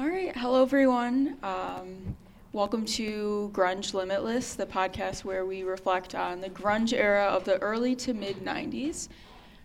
All 0.00 0.08
right. 0.08 0.34
Hello, 0.34 0.62
everyone. 0.62 1.36
Um, 1.42 2.16
welcome 2.54 2.86
to 2.86 3.50
Grunge 3.52 3.92
Limitless, 3.92 4.54
the 4.54 4.64
podcast 4.64 5.26
where 5.26 5.44
we 5.44 5.62
reflect 5.62 6.14
on 6.14 6.40
the 6.40 6.48
grunge 6.48 6.94
era 6.94 7.24
of 7.24 7.44
the 7.44 7.58
early 7.58 7.94
to 7.96 8.14
mid 8.14 8.36
90s. 8.36 9.10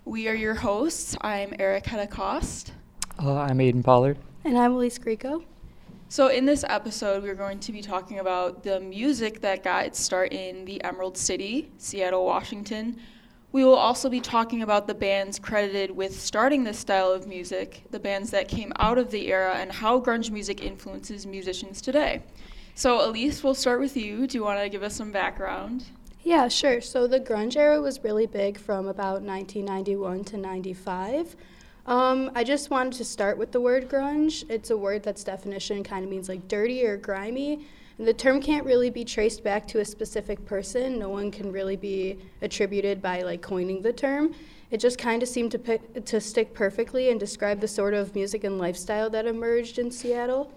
We 0.04 0.28
are 0.28 0.34
your 0.34 0.56
hosts. 0.56 1.16
I'm 1.21 1.54
Eric 1.58 1.86
Cost. 2.10 2.74
Uh, 3.18 3.38
I'm 3.38 3.60
Aiden 3.60 3.82
Pollard. 3.82 4.18
And 4.44 4.58
I'm 4.58 4.74
Elise 4.74 4.98
Greco. 4.98 5.41
So, 6.09 6.27
in 6.27 6.45
this 6.45 6.65
episode, 6.67 7.23
we're 7.23 7.33
going 7.33 7.61
to 7.61 7.71
be 7.71 7.81
talking 7.81 8.20
about 8.20 8.61
the 8.61 8.81
music 8.81 9.39
that 9.39 9.63
got 9.63 9.86
its 9.86 10.02
start 10.02 10.33
in 10.33 10.65
the 10.65 10.83
Emerald 10.83 11.17
City, 11.17 11.71
Seattle, 11.77 12.25
Washington, 12.25 12.99
we 13.56 13.64
will 13.64 13.74
also 13.74 14.10
be 14.10 14.20
talking 14.20 14.64
about 14.64 14.86
the 14.86 14.94
bands 14.94 15.40
credited 15.40 15.90
with 15.90 16.20
starting 16.20 16.66
this 16.66 16.78
style 16.78 17.10
of 17.10 17.26
music, 17.26 17.86
the 17.90 17.98
bands 17.98 18.30
that 18.30 18.50
came 18.50 18.74
out 18.80 18.98
of 18.98 19.12
the 19.12 19.32
era, 19.32 19.54
and 19.55 19.72
how 19.72 19.98
grunge 19.98 20.30
music 20.30 20.62
influences 20.62 21.26
musicians 21.26 21.82
today. 21.82 22.22
So, 22.73 23.10
Elise, 23.10 23.46
we'll 23.46 23.55
start 23.55 23.80
with 23.80 23.96
you. 23.96 24.27
Do 24.27 24.38
you 24.38 24.44
want 24.44 24.60
to 24.60 24.68
give 24.68 24.84
us 24.84 24.94
some 24.94 25.10
background? 25.10 25.86
Yeah, 26.22 26.49
sure. 26.49 26.82
So, 26.82 27.08
the 27.08 27.22
grunge 27.22 27.55
era 27.55 27.80
was 27.80 28.04
really 28.04 28.26
big 28.26 28.58
from 28.58 28.90
about 28.90 29.22
1991 29.22 30.26
to 30.26 30.38
95. 30.38 31.38
Um, 31.85 32.32
I 32.35 32.44
just 32.44 32.70
wanted 32.70 32.91
to 32.98 33.05
start 33.05 33.38
with 33.38 33.54
the 33.54 33.62
word 33.62 33.88
grunge. 33.88 34.44
It's 34.49 34.70
a 34.70 34.76
word 34.76 35.02
that's 35.02 35.24
definition 35.24 35.82
kind 35.82 36.04
of 36.04 36.12
means 36.12 36.27
like 36.27 36.49
dirty 36.49 36.85
or 36.85 36.98
grimy. 36.98 37.66
And 37.98 38.08
the 38.08 38.13
term 38.13 38.41
can't 38.41 38.66
really 38.66 38.90
be 38.90 39.05
traced 39.05 39.44
back 39.44 39.67
to 39.70 39.80
a 39.80 39.85
specific 39.85 40.45
person. 40.45 40.99
No 40.99 41.09
one 41.09 41.31
can 41.31 41.52
really 41.52 41.77
be 41.77 42.18
attributed 42.41 43.02
by 43.02 43.21
like 43.21 43.41
coining 43.41 43.81
the 43.81 43.94
term. 43.94 44.35
It 44.70 44.80
just 44.80 44.98
kind 44.98 45.23
of 45.23 45.30
seemed 45.30 45.52
to 45.52 45.59
pick, 45.59 46.05
to 46.05 46.20
stick 46.20 46.54
perfectly 46.54 47.09
and 47.09 47.20
describe 47.20 47.62
the 47.62 47.68
sort 47.68 47.94
of 47.94 48.13
music 48.13 48.44
and 48.44 48.58
lifestyle 48.58 49.09
that 49.12 49.26
emerged 49.26 49.80
in 49.80 49.91
Seattle. 49.91 50.52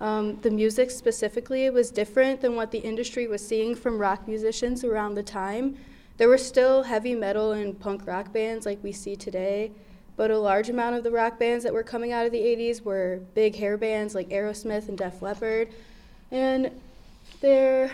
Um, 0.00 0.38
the 0.42 0.50
music 0.50 0.90
specifically 0.90 1.68
was 1.70 1.90
different 1.90 2.40
than 2.42 2.54
what 2.54 2.70
the 2.70 2.78
industry 2.78 3.26
was 3.26 3.44
seeing 3.44 3.74
from 3.74 3.98
rock 3.98 4.28
musicians 4.28 4.84
around 4.84 5.14
the 5.14 5.22
time. 5.22 5.76
There 6.18 6.28
were 6.28 6.38
still 6.38 6.84
heavy 6.84 7.14
metal 7.14 7.52
and 7.52 7.78
punk 7.78 8.06
rock 8.06 8.32
bands 8.32 8.66
like 8.66 8.78
we 8.82 8.92
see 8.92 9.16
today, 9.16 9.72
but 10.16 10.30
a 10.30 10.38
large 10.38 10.68
amount 10.68 10.96
of 10.96 11.02
the 11.02 11.10
rock 11.10 11.38
bands 11.38 11.64
that 11.64 11.72
were 11.72 11.82
coming 11.82 12.12
out 12.12 12.26
of 12.26 12.32
the 12.32 12.38
80s 12.38 12.82
were 12.82 13.20
big 13.34 13.56
hair 13.56 13.76
bands 13.76 14.14
like 14.14 14.28
Aerosmith 14.28 14.88
and 14.88 14.98
Def 14.98 15.22
Leppard 15.22 15.70
and 16.30 16.70
they're 17.40 17.90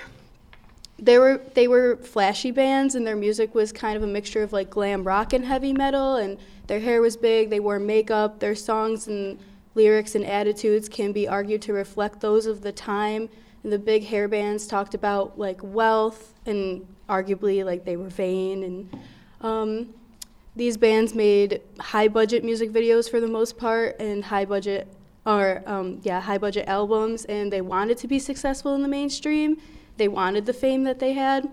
they 0.99 1.19
were 1.19 1.41
they 1.55 1.67
were 1.67 1.97
flashy 1.97 2.51
bands 2.51 2.95
and 2.95 3.07
their 3.07 3.17
music 3.17 3.55
was 3.55 3.73
kind 3.73 3.97
of 3.97 4.03
a 4.03 4.07
mixture 4.07 4.43
of 4.43 4.53
like 4.53 4.71
glam 4.71 5.05
rock 5.05 5.33
and 5.33 5.45
heavy 5.45 5.73
metal 5.73 6.17
and 6.17 6.39
their 6.69 6.81
hair 6.81 7.01
was 7.01 7.17
big 7.17 7.51
they 7.51 7.61
wore 7.61 7.79
makeup 7.79 8.39
their 8.39 8.55
songs 8.55 9.09
and 9.09 9.39
lyrics 9.75 10.15
and 10.15 10.25
attitudes 10.25 10.89
can 10.89 11.13
be 11.13 11.27
argued 11.27 11.63
to 11.63 11.73
reflect 11.73 12.21
those 12.21 12.47
of 12.47 12.63
the 12.63 12.73
time. 12.73 13.29
And 13.63 13.73
the 13.73 13.79
big 13.79 14.05
hair 14.05 14.29
bands 14.29 14.67
talked 14.67 14.95
about 14.95 15.39
like 15.39 15.61
wealth 15.63 16.35
and 16.47 16.87
arguably 17.09 17.65
like 17.65 17.85
they 17.85 17.97
were 17.97 18.09
vain 18.09 18.65
and 18.65 19.01
um, 19.41 19.95
these 20.57 20.77
bands 20.77 21.15
made 21.15 21.61
high 21.79 22.09
budget 22.09 22.45
music 22.45 22.71
videos 22.71 23.11
for 23.11 23.21
the 23.21 23.29
most 23.29 23.57
part 23.57 23.97
and 24.01 24.25
high 24.25 24.45
budget 24.45 24.89
or 25.25 25.62
um, 25.67 26.01
yeah, 26.03 26.20
high 26.20 26.39
budget 26.39 26.67
albums, 26.69 27.25
and 27.27 27.53
they 27.53 27.61
wanted 27.61 27.98
to 27.98 28.09
be 28.09 28.19
successful 28.19 28.75
in 28.75 28.83
the 28.83 28.89
mainstream. 28.89 29.56
They 29.97 30.09
wanted 30.09 30.47
the 30.47 30.53
fame 30.53 30.84
that 30.84 30.98
they 30.98 31.12
had. 31.12 31.48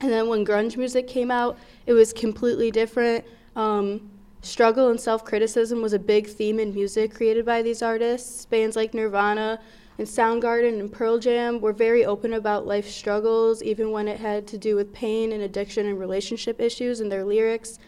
And 0.00 0.12
then 0.12 0.28
when 0.28 0.44
grunge 0.44 0.76
music 0.76 1.08
came 1.08 1.30
out, 1.30 1.58
it 1.86 1.92
was 1.92 2.12
completely 2.12 2.70
different. 2.70 3.24
Um, 3.56 4.10
struggle 4.42 4.90
and 4.90 5.00
self 5.00 5.24
criticism 5.24 5.82
was 5.82 5.92
a 5.92 5.98
big 5.98 6.26
theme 6.26 6.60
in 6.60 6.72
music 6.72 7.14
created 7.14 7.44
by 7.44 7.62
these 7.62 7.82
artists. 7.82 8.46
Bands 8.46 8.76
like 8.76 8.94
Nirvana 8.94 9.60
and 9.98 10.06
Soundgarden 10.06 10.78
and 10.78 10.92
Pearl 10.92 11.18
Jam 11.18 11.60
were 11.60 11.72
very 11.72 12.04
open 12.04 12.34
about 12.34 12.66
life 12.66 12.88
struggles, 12.88 13.62
even 13.62 13.90
when 13.90 14.06
it 14.06 14.20
had 14.20 14.46
to 14.48 14.58
do 14.58 14.76
with 14.76 14.92
pain 14.92 15.32
and 15.32 15.42
addiction 15.42 15.86
and 15.86 15.98
relationship 15.98 16.60
issues 16.60 17.00
in 17.00 17.08
their 17.08 17.24
lyrics. 17.24 17.78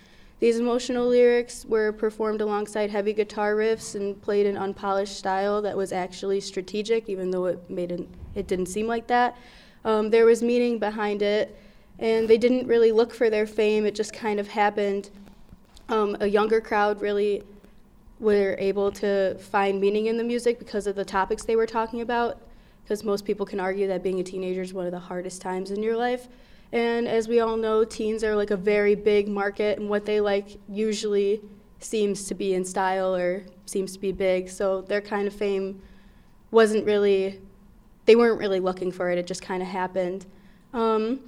These 0.41 0.59
emotional 0.59 1.07
lyrics 1.07 1.67
were 1.67 1.93
performed 1.93 2.41
alongside 2.41 2.89
heavy 2.89 3.13
guitar 3.13 3.55
riffs 3.55 3.95
and 3.95 4.21
played 4.23 4.47
in 4.47 4.57
unpolished 4.57 5.17
style 5.17 5.61
that 5.61 5.77
was 5.77 5.93
actually 5.93 6.41
strategic, 6.41 7.11
even 7.11 7.31
though 7.31 7.45
it 7.45 7.69
made 7.69 7.93
it, 7.93 8.09
it 8.35 8.47
didn't 8.47 8.67
seem 8.67 8.87
like 8.87 9.07
that. 9.09 9.37
Um, 9.85 10.09
there 10.09 10.25
was 10.25 10.43
meaning 10.43 10.79
behind 10.79 11.21
it, 11.21 11.59
and 11.99 12.27
they 12.27 12.39
didn't 12.39 12.67
really 12.67 12.91
look 12.91 13.13
for 13.13 13.29
their 13.29 13.47
fame. 13.47 13.85
It 13.85 13.95
just 13.95 14.15
kind 14.15 14.41
of 14.41 14.49
happened. 14.49 15.11
Um, 15.91 16.17
a 16.21 16.27
younger 16.27 16.63
crowd 16.63 17.03
really 17.03 17.43
were 18.19 18.57
able 18.59 18.91
to 18.93 19.37
find 19.39 19.79
meaning 19.79 20.07
in 20.07 20.17
the 20.17 20.25
music 20.25 20.59
because 20.59 20.87
of 20.87 20.97
the 20.97 21.05
topics 21.05 21.45
they 21.45 21.57
were 21.57 21.67
talking 21.67 22.01
about. 22.01 22.41
Because 22.83 23.05
most 23.05 23.27
people 23.27 23.45
can 23.45 23.61
argue 23.61 23.87
that 23.89 24.03
being 24.03 24.21
a 24.21 24.23
teenager 24.23 24.63
is 24.63 24.73
one 24.73 24.87
of 24.87 24.93
the 24.93 24.99
hardest 24.99 25.43
times 25.43 25.71
in 25.71 25.83
your 25.83 25.97
life. 25.97 26.29
And 26.73 27.09
as 27.09 27.27
we 27.27 27.41
all 27.41 27.57
know, 27.57 27.85
teens 27.85 28.23
are 28.23 28.37
like 28.37 28.51
a 28.51 28.57
very 28.57 28.95
big 28.95 29.29
market, 29.29 29.79
and 29.79 29.89
what 29.89 30.07
they 30.07 30.21
like 30.21 30.59
usually 30.69 31.41
seems 31.81 32.25
to 32.27 32.35
be 32.35 32.55
in 32.55 32.65
style 32.65 33.15
or 33.15 33.45
seems 33.67 33.93
to 33.95 33.99
be 33.99 34.13
big. 34.13 34.49
So 34.49 34.83
their 34.83 35.01
kind 35.01 35.27
of 35.27 35.35
fame 35.35 35.83
wasn't 36.51 36.85
really, 36.85 37.41
they 38.05 38.17
weren't 38.17 38.39
really 38.39 38.61
looking 38.61 38.93
for 38.93 39.11
it, 39.11 39.19
it 39.19 39.27
just 39.27 39.43
kind 39.43 39.63
of 39.63 39.69
happened. 39.69 40.27
Um, 40.73 41.21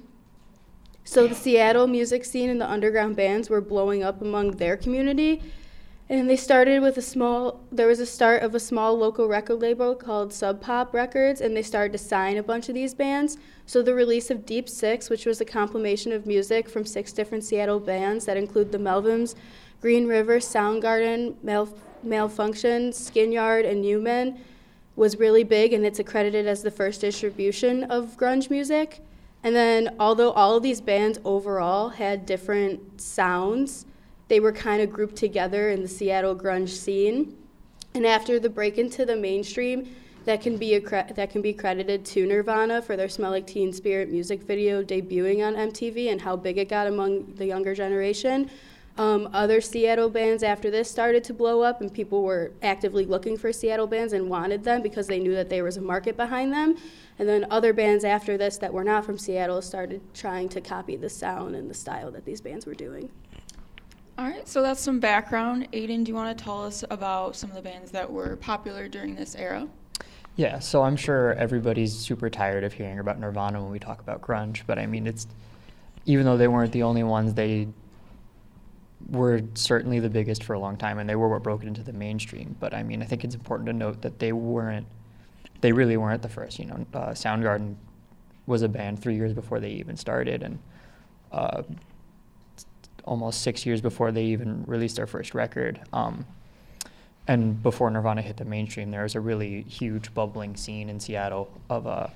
so 1.03 1.27
the 1.27 1.35
Seattle 1.35 1.87
music 1.87 2.23
scene 2.23 2.49
and 2.49 2.61
the 2.61 2.69
underground 2.69 3.15
bands 3.15 3.49
were 3.49 3.61
blowing 3.61 4.03
up 4.03 4.21
among 4.21 4.51
their 4.51 4.77
community. 4.77 5.41
And 6.09 6.29
they 6.29 6.35
started 6.35 6.81
with 6.81 6.97
a 6.97 7.01
small, 7.01 7.61
there 7.71 7.87
was 7.87 7.99
a 7.99 8.05
start 8.05 8.43
of 8.43 8.53
a 8.53 8.59
small 8.59 8.97
local 8.97 9.27
record 9.27 9.61
label 9.61 9.95
called 9.95 10.33
Sub 10.33 10.61
Pop 10.61 10.93
Records, 10.93 11.39
and 11.39 11.55
they 11.55 11.61
started 11.61 11.93
to 11.93 11.97
sign 11.97 12.37
a 12.37 12.43
bunch 12.43 12.67
of 12.67 12.75
these 12.75 12.93
bands. 12.93 13.37
So 13.65 13.81
the 13.81 13.93
release 13.93 14.29
of 14.29 14.45
Deep 14.45 14.67
Six, 14.67 15.09
which 15.09 15.25
was 15.25 15.39
a 15.39 15.45
compilation 15.45 16.11
of 16.11 16.25
music 16.25 16.69
from 16.69 16.85
six 16.85 17.13
different 17.13 17.45
Seattle 17.45 17.79
bands 17.79 18.25
that 18.25 18.35
include 18.35 18.71
the 18.71 18.77
Melvins, 18.77 19.35
Green 19.81 20.05
River, 20.05 20.39
Soundgarden, 20.39 21.35
Mal- 21.41 21.73
Malfunkshun, 22.05 22.89
Skinyard, 22.89 23.69
and 23.69 23.85
U-Men, 23.85 24.39
was 24.95 25.17
really 25.17 25.43
big, 25.43 25.73
and 25.73 25.85
it's 25.85 25.99
accredited 25.99 26.45
as 26.47 26.61
the 26.61 26.69
first 26.69 27.01
distribution 27.01 27.85
of 27.85 28.17
grunge 28.17 28.49
music. 28.49 28.99
And 29.41 29.55
then, 29.55 29.95
although 29.99 30.31
all 30.31 30.57
of 30.57 30.63
these 30.63 30.81
bands 30.81 31.17
overall 31.25 31.89
had 31.89 32.25
different 32.25 33.01
sounds, 33.01 33.85
they 34.33 34.39
were 34.39 34.51
kind 34.51 34.81
of 34.81 34.91
grouped 34.91 35.15
together 35.15 35.69
in 35.69 35.83
the 35.83 35.87
Seattle 35.87 36.35
grunge 36.35 36.69
scene. 36.69 37.37
And 37.93 38.03
after 38.03 38.39
the 38.39 38.49
break 38.49 38.79
into 38.79 39.05
the 39.05 39.15
mainstream, 39.15 39.95
that 40.25 40.41
can 40.41 40.57
be 40.57 40.79
that 40.79 41.29
can 41.29 41.43
be 41.43 41.53
credited 41.53 42.03
to 42.05 42.25
Nirvana 42.25 42.81
for 42.81 42.97
their 42.97 43.07
"Smell 43.07 43.29
Like 43.29 43.45
Teen 43.45 43.71
Spirit" 43.71 44.09
music 44.09 44.41
video 44.41 44.81
debuting 44.81 45.45
on 45.45 45.53
MTV 45.53 46.11
and 46.11 46.19
how 46.19 46.35
big 46.35 46.57
it 46.57 46.67
got 46.67 46.87
among 46.87 47.35
the 47.35 47.45
younger 47.45 47.75
generation. 47.75 48.49
Um, 48.97 49.29
other 49.33 49.61
Seattle 49.61 50.09
bands 50.09 50.41
after 50.41 50.71
this 50.71 50.89
started 50.89 51.23
to 51.25 51.33
blow 51.35 51.61
up, 51.61 51.81
and 51.81 51.93
people 51.93 52.23
were 52.23 52.53
actively 52.63 53.05
looking 53.05 53.37
for 53.37 53.53
Seattle 53.53 53.85
bands 53.85 54.13
and 54.13 54.31
wanted 54.31 54.63
them 54.63 54.81
because 54.81 55.05
they 55.05 55.19
knew 55.19 55.35
that 55.35 55.51
there 55.51 55.63
was 55.63 55.77
a 55.77 55.81
market 55.81 56.17
behind 56.17 56.51
them. 56.51 56.75
And 57.19 57.29
then 57.29 57.45
other 57.51 57.71
bands 57.71 58.03
after 58.03 58.35
this 58.35 58.57
that 58.57 58.73
were 58.73 58.83
not 58.83 59.05
from 59.05 59.19
Seattle 59.19 59.61
started 59.61 60.01
trying 60.15 60.49
to 60.49 60.59
copy 60.59 60.95
the 60.95 61.07
sound 61.07 61.55
and 61.55 61.69
the 61.69 61.75
style 61.75 62.09
that 62.09 62.25
these 62.25 62.41
bands 62.41 62.65
were 62.65 62.73
doing. 62.73 63.11
All 64.15 64.25
right, 64.25 64.47
so 64.47 64.61
that's 64.61 64.79
some 64.79 64.99
background. 64.99 65.67
Aiden, 65.71 66.03
do 66.03 66.09
you 66.09 66.15
want 66.15 66.37
to 66.37 66.43
tell 66.43 66.63
us 66.63 66.83
about 66.91 67.35
some 67.35 67.49
of 67.49 67.55
the 67.55 67.63
bands 67.63 67.89
that 67.91 68.11
were 68.11 68.35
popular 68.35 68.87
during 68.87 69.15
this 69.15 69.35
era? 69.35 69.67
Yeah, 70.35 70.59
so 70.59 70.83
I'm 70.83 70.95
sure 70.95 71.33
everybody's 71.33 71.93
super 71.97 72.29
tired 72.29 72.63
of 72.63 72.73
hearing 72.73 72.99
about 72.99 73.19
Nirvana 73.19 73.61
when 73.61 73.71
we 73.71 73.79
talk 73.79 74.01
about 74.01 74.21
grunge, 74.21 74.61
but 74.67 74.77
I 74.77 74.85
mean, 74.85 75.07
it's 75.07 75.27
even 76.05 76.25
though 76.25 76.37
they 76.37 76.47
weren't 76.47 76.71
the 76.71 76.83
only 76.83 77.01
ones, 77.01 77.33
they 77.33 77.67
were 79.09 79.41
certainly 79.55 79.99
the 79.99 80.09
biggest 80.09 80.43
for 80.43 80.53
a 80.53 80.59
long 80.59 80.77
time, 80.77 80.99
and 80.99 81.09
they 81.09 81.15
were 81.15 81.27
what 81.27 81.41
broke 81.41 81.63
it 81.63 81.67
into 81.67 81.81
the 81.81 81.93
mainstream. 81.93 82.55
But 82.59 82.73
I 82.73 82.83
mean, 82.83 83.01
I 83.01 83.05
think 83.05 83.23
it's 83.23 83.35
important 83.35 83.67
to 83.67 83.73
note 83.73 84.01
that 84.03 84.19
they 84.19 84.31
weren't, 84.31 84.85
they 85.61 85.71
really 85.71 85.97
weren't 85.97 86.21
the 86.21 86.29
first. 86.29 86.59
You 86.59 86.65
know, 86.65 86.85
uh, 86.93 87.09
Soundgarden 87.09 87.75
was 88.45 88.61
a 88.61 88.69
band 88.69 89.01
three 89.01 89.15
years 89.15 89.33
before 89.33 89.59
they 89.59 89.71
even 89.71 89.97
started, 89.97 90.43
and 90.43 90.59
uh, 91.31 91.63
almost 93.03 93.41
six 93.41 93.65
years 93.65 93.81
before 93.81 94.11
they 94.11 94.23
even 94.25 94.63
released 94.65 94.95
their 94.95 95.07
first 95.07 95.33
record. 95.33 95.81
Um, 95.91 96.25
and 97.27 97.61
before 97.63 97.89
Nirvana 97.89 98.21
hit 98.21 98.37
the 98.37 98.45
mainstream, 98.45 98.91
there 98.91 99.03
was 99.03 99.15
a 99.15 99.19
really 99.19 99.61
huge 99.63 100.13
bubbling 100.13 100.55
scene 100.55 100.89
in 100.89 100.99
Seattle 100.99 101.49
of 101.69 101.87
uh, 101.87 102.07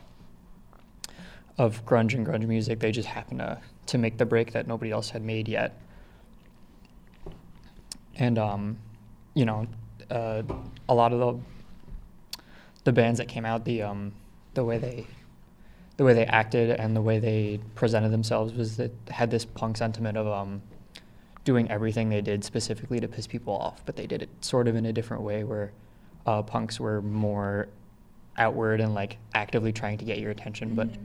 of 1.58 1.86
grunge 1.86 2.14
and 2.14 2.26
grunge 2.26 2.46
music. 2.46 2.80
They 2.80 2.92
just 2.92 3.08
happened 3.08 3.40
to 3.40 3.60
to 3.88 3.98
make 3.98 4.18
the 4.18 4.26
break 4.26 4.52
that 4.52 4.68
nobody 4.68 4.92
else 4.92 5.10
had 5.10 5.22
made 5.22 5.48
yet. 5.48 5.80
And 8.16 8.38
um, 8.38 8.78
you 9.34 9.46
know, 9.46 9.68
uh, 10.10 10.44
a 10.90 10.94
lot 10.94 11.14
of 11.14 11.20
the 11.20 11.40
the 12.84 12.92
bands 12.92 13.18
that 13.20 13.28
came 13.28 13.46
out, 13.46 13.64
the 13.64 13.84
um, 13.84 14.14
the 14.56 14.66
way 14.66 14.78
they 14.78 15.08
the 15.96 16.04
way 16.04 16.14
they 16.14 16.26
acted 16.26 16.70
and 16.70 16.96
the 16.96 17.02
way 17.02 17.20
they 17.20 17.60
presented 17.76 18.10
themselves 18.10 18.54
was 18.54 18.78
that 18.78 18.92
had 19.10 19.32
this 19.32 19.46
punk 19.46 19.78
sentiment 19.78 20.18
of 20.18 20.28
um, 20.28 20.62
doing 21.48 21.72
everything 21.72 22.10
they 22.10 22.20
did 22.20 22.44
specifically 22.44 23.00
to 23.00 23.08
piss 23.08 23.26
people 23.26 23.54
off, 23.56 23.82
but 23.86 23.96
they 23.96 24.06
did 24.06 24.22
it 24.22 24.28
sort 24.42 24.68
of 24.68 24.76
in 24.76 24.86
a 24.86 24.92
different 24.92 25.24
way 25.24 25.46
where 25.46 25.72
uh, 26.26 26.42
punks 26.42 26.78
were 26.78 27.02
more 27.02 27.70
outward 28.38 28.82
and 28.82 28.94
like 28.94 29.18
actively 29.34 29.72
trying 29.72 29.98
to 29.98 30.04
get 30.04 30.20
your 30.20 30.30
attention, 30.30 30.76
but 30.76 30.90
Mhm. 30.92 30.98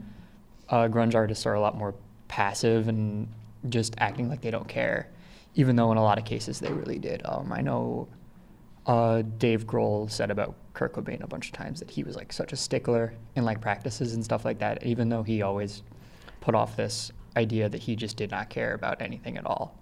uh, 0.67 0.87
grunge 0.89 1.15
artists 1.15 1.45
are 1.45 1.53
a 1.53 1.61
lot 1.61 1.77
more 1.77 1.95
passive 2.27 2.89
and 2.89 3.29
just 3.69 3.95
acting 3.99 4.27
like 4.27 4.41
they 4.41 4.51
don't 4.51 4.67
care, 4.67 5.07
even 5.55 5.77
though 5.77 5.93
in 5.93 5.97
a 5.97 6.03
lot 6.03 6.17
of 6.17 6.25
cases 6.25 6.59
they 6.59 6.73
really 6.73 6.99
did. 6.99 7.21
Um, 7.23 7.49
I 7.53 7.61
know 7.61 8.09
uh, 8.85 9.21
Dave 9.37 9.65
Grohl 9.65 10.11
said 10.11 10.29
about 10.29 10.55
Kurt 10.73 10.91
Cobain 10.91 11.23
a 11.23 11.27
bunch 11.27 11.47
of 11.47 11.53
times 11.53 11.79
that 11.79 11.89
he 11.89 12.03
was 12.03 12.17
like 12.17 12.33
such 12.33 12.51
a 12.51 12.57
stickler 12.57 13.13
in 13.37 13.45
like 13.45 13.61
practices 13.61 14.13
and 14.13 14.21
stuff 14.25 14.43
like 14.43 14.59
that, 14.59 14.85
even 14.85 15.07
though 15.07 15.23
he 15.23 15.41
always 15.41 15.83
put 16.41 16.53
off 16.53 16.75
this 16.75 17.13
idea 17.37 17.69
that 17.69 17.79
he 17.83 17.95
just 17.95 18.17
did 18.17 18.29
not 18.29 18.49
care 18.49 18.73
about 18.73 19.01
anything 19.01 19.37
at 19.37 19.45
all. 19.45 19.73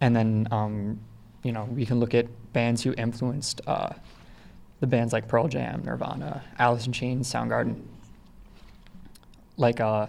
And 0.00 0.14
then, 0.14 0.48
um, 0.50 1.00
you 1.42 1.52
know, 1.52 1.64
we 1.64 1.86
can 1.86 2.00
look 2.00 2.14
at 2.14 2.26
bands 2.52 2.82
who 2.82 2.92
influenced 2.94 3.60
uh, 3.66 3.90
the 4.80 4.86
bands 4.86 5.12
like 5.12 5.28
Pearl 5.28 5.48
Jam, 5.48 5.82
Nirvana, 5.84 6.42
Alice 6.58 6.86
in 6.86 6.92
Chains, 6.92 7.32
Soundgarden, 7.32 7.82
like 9.56 9.80
uh, 9.80 10.06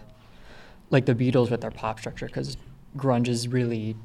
like 0.90 1.06
the 1.06 1.16
Beatles 1.16 1.50
with 1.50 1.62
their 1.62 1.72
pop 1.72 2.00
structure, 2.00 2.26
because 2.26 2.58
grunge 2.98 3.28
is 3.28 3.48
really 3.48 3.96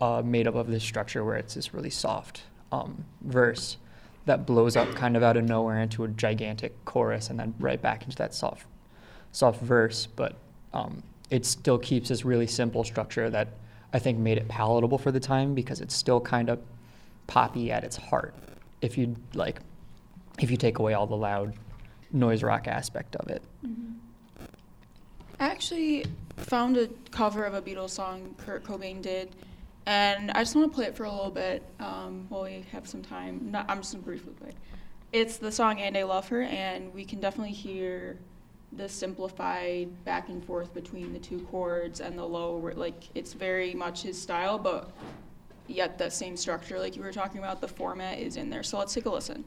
uh, 0.00 0.22
made 0.24 0.46
up 0.46 0.54
of 0.54 0.66
this 0.66 0.82
structure 0.82 1.24
where 1.24 1.36
it's 1.36 1.54
this 1.54 1.72
really 1.72 1.90
soft 1.90 2.42
um, 2.72 3.04
verse 3.22 3.76
that 4.26 4.46
blows 4.46 4.76
up 4.76 4.94
kind 4.94 5.16
of 5.16 5.22
out 5.22 5.36
of 5.36 5.44
nowhere 5.44 5.80
into 5.80 6.04
a 6.04 6.08
gigantic 6.08 6.84
chorus 6.84 7.28
and 7.28 7.38
then 7.38 7.54
right 7.58 7.80
back 7.80 8.04
into 8.04 8.16
that 8.16 8.34
soft 8.34 8.66
soft 9.32 9.62
verse, 9.62 10.06
but 10.06 10.36
um, 10.74 11.02
it 11.30 11.46
still 11.46 11.78
keeps 11.78 12.10
this 12.10 12.24
really 12.24 12.46
simple 12.46 12.84
structure 12.84 13.30
that 13.30 13.48
I 13.92 13.98
think 13.98 14.18
made 14.18 14.38
it 14.38 14.48
palatable 14.48 14.98
for 14.98 15.12
the 15.12 15.20
time 15.20 15.54
because 15.54 15.80
it's 15.80 15.94
still 15.94 16.20
kind 16.20 16.48
of 16.48 16.60
poppy 17.26 17.70
at 17.70 17.84
its 17.84 17.96
heart. 17.96 18.34
If 18.80 18.96
you 18.96 19.16
like, 19.34 19.60
if 20.40 20.50
you 20.50 20.56
take 20.56 20.78
away 20.78 20.94
all 20.94 21.06
the 21.06 21.16
loud 21.16 21.54
noise 22.12 22.42
rock 22.42 22.66
aspect 22.66 23.16
of 23.16 23.28
it. 23.28 23.42
Mhm. 23.64 23.94
I 25.38 25.46
actually 25.46 26.04
found 26.36 26.76
a 26.76 26.88
cover 27.10 27.44
of 27.44 27.54
a 27.54 27.62
Beatles 27.62 27.90
song 27.90 28.34
Kurt 28.38 28.64
Cobain 28.64 29.02
did, 29.02 29.34
and 29.86 30.30
I 30.30 30.40
just 30.42 30.54
want 30.54 30.70
to 30.70 30.74
play 30.74 30.86
it 30.86 30.96
for 30.96 31.04
a 31.04 31.10
little 31.10 31.30
bit 31.30 31.62
um, 31.80 32.26
while 32.28 32.44
we 32.44 32.64
have 32.72 32.86
some 32.86 33.02
time. 33.02 33.50
Not, 33.50 33.66
I'm 33.68 33.78
just 33.78 33.92
going 33.92 34.02
to 34.02 34.06
briefly 34.08 34.32
play 34.34 34.48
it. 34.50 34.56
It's 35.12 35.36
the 35.36 35.52
song 35.52 35.80
And 35.80 35.96
I 35.96 36.04
Love 36.04 36.28
Her, 36.28 36.42
and 36.42 36.94
we 36.94 37.04
can 37.04 37.20
definitely 37.20 37.52
hear 37.52 38.18
the 38.76 38.88
simplified 38.88 40.04
back 40.04 40.28
and 40.28 40.44
forth 40.44 40.72
between 40.72 41.12
the 41.12 41.18
two 41.18 41.40
chords 41.50 42.00
and 42.00 42.18
the 42.18 42.24
low. 42.24 42.56
Like, 42.74 43.04
it's 43.14 43.32
very 43.32 43.74
much 43.74 44.02
his 44.02 44.20
style, 44.20 44.58
but 44.58 44.90
yet 45.66 45.98
that 45.98 46.12
same 46.12 46.36
structure, 46.36 46.78
like 46.78 46.96
you 46.96 47.02
were 47.02 47.12
talking 47.12 47.38
about, 47.38 47.60
the 47.60 47.68
format 47.68 48.18
is 48.18 48.36
in 48.36 48.50
there. 48.50 48.62
So 48.62 48.78
let's 48.78 48.94
take 48.94 49.06
a 49.06 49.10
listen. 49.10 49.44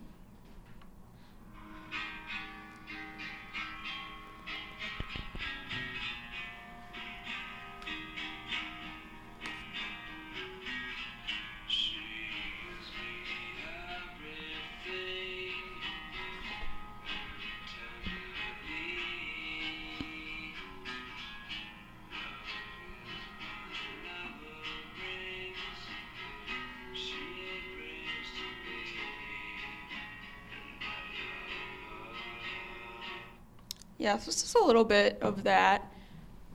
Yeah, 34.05 34.19
so 34.19 34.29
it's 34.29 34.43
just 34.43 34.55
a 34.55 34.63
little 34.63 34.83
bit 34.83 35.17
of 35.23 35.43
that, 35.45 35.91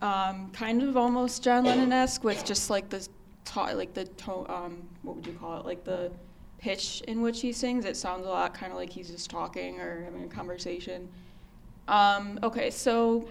um, 0.00 0.52
kind 0.52 0.84
of 0.84 0.96
almost 0.96 1.42
John 1.42 1.64
Lennon-esque 1.64 2.22
with 2.22 2.44
just 2.44 2.70
like 2.70 2.88
the 2.88 3.04
ta- 3.44 3.72
like 3.72 3.92
the 3.92 4.04
tone, 4.04 4.46
um, 4.48 4.82
what 5.02 5.16
would 5.16 5.26
you 5.26 5.32
call 5.32 5.58
it? 5.58 5.66
Like 5.66 5.82
the 5.82 6.12
pitch 6.58 7.02
in 7.08 7.22
which 7.22 7.40
he 7.40 7.52
sings. 7.52 7.86
It 7.86 7.96
sounds 7.96 8.24
a 8.24 8.28
lot 8.28 8.54
kind 8.54 8.70
of 8.70 8.78
like 8.78 8.90
he's 8.90 9.10
just 9.10 9.30
talking 9.30 9.80
or 9.80 10.04
having 10.04 10.22
a 10.22 10.28
conversation. 10.28 11.08
Um, 11.88 12.38
okay, 12.44 12.70
so 12.70 13.26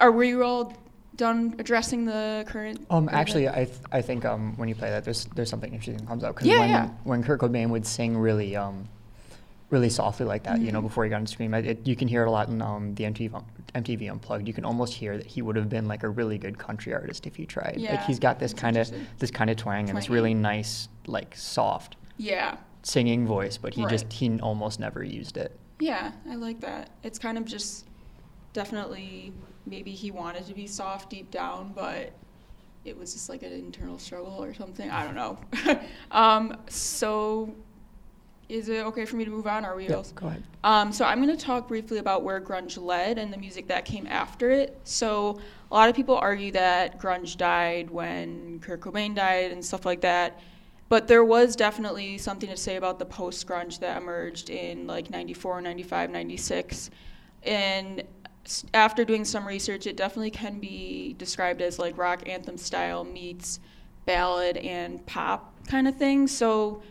are 0.00 0.10
we 0.10 0.34
all 0.42 0.72
done 1.14 1.54
addressing 1.60 2.04
the 2.06 2.44
current? 2.48 2.84
Um, 2.90 3.08
actually, 3.12 3.48
I 3.48 3.66
th- 3.66 3.78
I 3.92 4.02
think 4.02 4.24
um, 4.24 4.56
when 4.56 4.68
you 4.68 4.74
play 4.74 4.90
that, 4.90 5.04
there's 5.04 5.26
there's 5.36 5.48
something 5.48 5.72
interesting 5.72 5.98
that 5.98 6.08
comes 6.08 6.24
up 6.24 6.34
because 6.34 6.48
Yeah, 6.48 6.58
when 6.58 6.70
yeah. 6.70 6.88
when 7.04 7.22
Kurt 7.22 7.38
Cobain 7.40 7.68
would 7.70 7.86
sing 7.86 8.18
really 8.18 8.56
um, 8.56 8.88
really 9.70 9.88
softly 9.88 10.26
like 10.26 10.42
that, 10.44 10.60
you 10.60 10.72
know, 10.72 10.80
Mhm. 10.80 10.84
before 10.84 11.04
he 11.04 11.10
got 11.10 11.16
on 11.16 11.26
screen, 11.26 11.54
it, 11.54 11.64
it, 11.64 11.86
you 11.86 11.94
can 11.94 12.08
hear 12.08 12.22
it 12.24 12.28
a 12.28 12.30
lot 12.30 12.48
in 12.48 12.60
um, 12.60 12.94
the 12.96 13.04
MTV 13.04 13.30
MTV 13.74 14.10
Unplugged. 14.10 14.48
You 14.48 14.54
can 14.54 14.64
almost 14.64 14.94
hear 14.94 15.16
that 15.16 15.26
he 15.26 15.42
would 15.42 15.54
have 15.54 15.68
been 15.68 15.86
like 15.86 16.02
a 16.02 16.08
really 16.08 16.38
good 16.38 16.58
country 16.58 16.92
artist 16.92 17.26
if 17.26 17.36
he 17.36 17.46
tried. 17.46 17.80
Like 17.80 18.02
he's 18.02 18.18
got 18.18 18.40
this 18.40 18.52
kind 18.52 18.76
of 18.76 18.90
this 19.18 19.30
kind 19.30 19.48
of 19.48 19.56
twang 19.56 19.88
and 19.88 19.96
this 19.96 20.10
really 20.10 20.34
nice 20.34 20.88
like 21.06 21.34
soft 21.36 21.96
yeah, 22.16 22.56
singing 22.82 23.26
voice, 23.26 23.56
but 23.56 23.74
he 23.74 23.86
just 23.86 24.12
he 24.12 24.38
almost 24.40 24.80
never 24.80 25.02
used 25.04 25.36
it. 25.36 25.56
yeah, 25.78 26.12
I 26.28 26.34
like 26.34 26.60
that. 26.60 26.90
It's 27.04 27.18
kind 27.18 27.38
of 27.38 27.44
just 27.44 27.86
definitely 28.52 29.32
maybe 29.66 29.92
he 29.92 30.10
wanted 30.10 30.46
to 30.46 30.54
be 30.54 30.66
soft 30.66 31.10
deep 31.10 31.30
down, 31.30 31.72
but 31.74 32.12
it 32.84 32.96
was 32.98 33.12
just 33.12 33.28
like 33.28 33.42
an 33.42 33.52
internal 33.52 33.98
struggle 33.98 34.42
or 34.42 34.52
something. 34.54 34.90
I 34.90 35.04
don't 35.04 35.14
know. 35.14 35.38
um, 36.10 36.56
so, 36.68 37.54
is 38.50 38.68
it 38.68 38.84
okay 38.86 39.04
for 39.04 39.16
me 39.16 39.24
to 39.24 39.30
move 39.30 39.46
on? 39.46 39.64
Or 39.64 39.72
are 39.72 39.76
we 39.76 39.86
Yeah, 39.86 39.94
else? 39.94 40.12
go 40.12 40.26
ahead. 40.26 40.42
Um, 40.64 40.92
so 40.92 41.04
I'm 41.04 41.22
going 41.22 41.36
to 41.36 41.42
talk 41.42 41.68
briefly 41.68 41.98
about 41.98 42.22
where 42.22 42.40
grunge 42.40 42.76
led 42.82 43.16
and 43.18 43.32
the 43.32 43.38
music 43.38 43.68
that 43.68 43.84
came 43.84 44.06
after 44.06 44.50
it. 44.50 44.78
So 44.84 45.40
a 45.70 45.74
lot 45.74 45.88
of 45.88 45.94
people 45.94 46.16
argue 46.16 46.50
that 46.52 47.00
grunge 47.00 47.36
died 47.36 47.90
when 47.90 48.58
Kurt 48.60 48.80
Cobain 48.80 49.14
died 49.14 49.52
and 49.52 49.64
stuff 49.64 49.86
like 49.86 50.00
that. 50.00 50.40
But 50.88 51.06
there 51.06 51.24
was 51.24 51.54
definitely 51.54 52.18
something 52.18 52.50
to 52.50 52.56
say 52.56 52.74
about 52.74 52.98
the 52.98 53.06
post 53.06 53.46
grunge 53.46 53.78
that 53.78 53.96
emerged 53.96 54.50
in 54.50 54.88
like 54.88 55.08
94, 55.08 55.60
95, 55.60 56.10
96. 56.10 56.90
And 57.44 58.02
after 58.74 59.04
doing 59.04 59.24
some 59.24 59.46
research, 59.46 59.86
it 59.86 59.96
definitely 59.96 60.32
can 60.32 60.58
be 60.58 61.14
described 61.16 61.62
as 61.62 61.78
like 61.78 61.96
rock 61.96 62.28
anthem 62.28 62.56
style 62.56 63.04
meets 63.04 63.60
ballad 64.04 64.56
and 64.56 65.06
pop 65.06 65.54
kind 65.68 65.86
of 65.86 65.96
thing. 65.96 66.26
So 66.26 66.82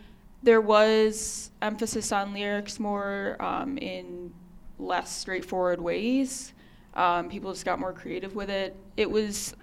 there 0.42 0.60
was 0.60 1.50
emphasis 1.60 2.12
on 2.12 2.32
lyrics 2.32 2.80
more 2.80 3.36
um, 3.40 3.76
in 3.78 4.32
less 4.78 5.14
straightforward 5.14 5.80
ways. 5.80 6.52
Um, 6.94 7.28
people 7.28 7.52
just 7.52 7.64
got 7.64 7.78
more 7.78 7.92
creative 7.92 8.34
with 8.34 8.50
it. 8.50 8.74
It 8.96 9.10
was, 9.10 9.54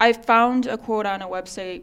I 0.00 0.12
found 0.12 0.66
a 0.66 0.78
quote 0.78 1.06
on 1.06 1.22
a 1.22 1.28
website. 1.28 1.82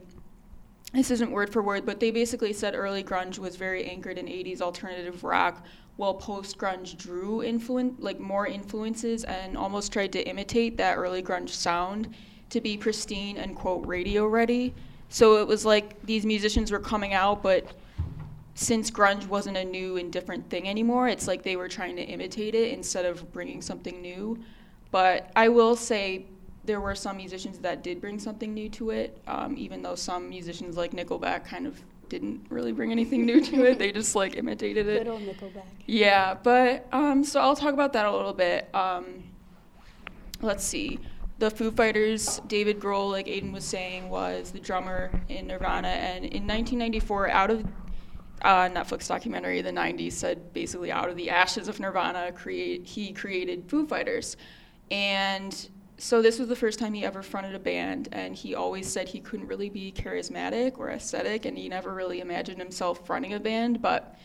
This 0.93 1.11
isn't 1.11 1.31
word 1.31 1.51
for 1.51 1.61
word, 1.61 1.85
but 1.85 1.99
they 1.99 2.11
basically 2.11 2.53
said 2.53 2.73
early 2.75 3.03
grunge 3.03 3.37
was 3.37 3.55
very 3.55 3.85
anchored 3.85 4.17
in 4.17 4.25
80s 4.25 4.61
alternative 4.61 5.23
rock, 5.23 5.63
while 5.97 6.13
post 6.13 6.57
grunge 6.57 6.97
drew 6.97 7.43
influence, 7.43 7.95
like 7.99 8.19
more 8.19 8.47
influences, 8.47 9.23
and 9.25 9.57
almost 9.57 9.91
tried 9.93 10.11
to 10.13 10.27
imitate 10.27 10.77
that 10.77 10.97
early 10.97 11.21
grunge 11.21 11.49
sound 11.49 12.13
to 12.49 12.61
be 12.61 12.77
pristine 12.77 13.37
and 13.37 13.55
quote 13.55 13.85
radio 13.85 14.25
ready. 14.27 14.73
So 15.09 15.37
it 15.37 15.47
was 15.47 15.65
like 15.65 16.01
these 16.05 16.25
musicians 16.25 16.71
were 16.71 16.79
coming 16.79 17.13
out, 17.13 17.43
but 17.43 17.65
since 18.57 18.89
grunge 18.89 19.27
wasn't 19.27 19.55
a 19.55 19.63
new 19.63 19.97
and 19.97 20.11
different 20.11 20.49
thing 20.49 20.67
anymore, 20.67 21.07
it's 21.07 21.27
like 21.27 21.43
they 21.43 21.55
were 21.55 21.67
trying 21.69 21.95
to 21.95 22.01
imitate 22.01 22.55
it 22.55 22.71
instead 22.73 23.05
of 23.05 23.31
bringing 23.31 23.61
something 23.61 24.01
new. 24.01 24.35
But 24.89 25.29
I 25.35 25.47
will 25.49 25.75
say 25.75 26.25
there 26.65 26.81
were 26.81 26.95
some 26.95 27.17
musicians 27.17 27.59
that 27.59 27.83
did 27.83 28.01
bring 28.01 28.17
something 28.17 28.55
new 28.55 28.67
to 28.69 28.89
it, 28.89 29.21
um, 29.27 29.55
even 29.59 29.83
though 29.83 29.93
some 29.93 30.27
musicians 30.27 30.75
like 30.75 30.91
Nickelback 30.91 31.45
kind 31.45 31.67
of 31.67 31.79
didn't 32.09 32.47
really 32.49 32.71
bring 32.71 32.91
anything 32.91 33.27
new 33.27 33.41
to 33.41 33.63
it. 33.63 33.77
They 33.77 33.91
just 33.91 34.15
like 34.15 34.35
imitated 34.35 34.87
it. 34.87 35.03
Good 35.03 35.07
old 35.07 35.21
Nickelback. 35.21 35.65
Yeah, 35.85 36.33
but 36.33 36.87
um, 36.91 37.23
so 37.23 37.39
I'll 37.39 37.55
talk 37.55 37.75
about 37.75 37.93
that 37.93 38.07
a 38.07 38.11
little 38.11 38.33
bit. 38.33 38.73
Um, 38.73 39.23
let's 40.41 40.63
see. 40.63 40.99
The 41.37 41.51
Foo 41.51 41.69
Fighters, 41.69 42.41
David 42.47 42.79
Grohl, 42.79 43.11
like 43.11 43.27
Aiden 43.27 43.53
was 43.53 43.65
saying, 43.65 44.09
was 44.09 44.49
the 44.49 44.59
drummer 44.59 45.11
in 45.29 45.45
Nirvana, 45.45 45.89
and 45.89 46.25
in 46.25 46.47
1994, 46.47 47.29
out 47.29 47.51
of 47.51 47.63
uh, 48.41 48.69
Netflix 48.69 49.07
documentary, 49.07 49.61
the 49.61 49.71
90s 49.71 50.13
said 50.13 50.53
basically 50.53 50.91
out 50.91 51.09
of 51.09 51.15
the 51.15 51.29
ashes 51.29 51.67
of 51.67 51.79
Nirvana, 51.79 52.31
create 52.31 52.85
he 52.85 53.11
created 53.11 53.69
Foo 53.69 53.87
Fighters, 53.87 54.37
and 54.91 55.69
so 55.97 56.21
this 56.21 56.37
was 56.37 56.47
the 56.47 56.55
first 56.55 56.77
time 56.77 56.93
he 56.93 57.03
ever 57.03 57.23
fronted 57.23 57.55
a 57.55 57.59
band, 57.59 58.09
and 58.11 58.35
he 58.35 58.53
always 58.53 58.87
said 58.87 59.07
he 59.07 59.19
couldn't 59.19 59.47
really 59.47 59.69
be 59.69 59.91
charismatic 59.91 60.77
or 60.77 60.91
aesthetic, 60.91 61.45
and 61.45 61.57
he 61.57 61.67
never 61.67 61.93
really 61.93 62.19
imagined 62.19 62.59
himself 62.59 63.05
fronting 63.05 63.33
a 63.33 63.39
band, 63.39 63.81
but 63.81 64.15